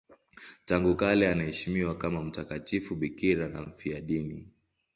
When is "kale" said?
0.95-1.27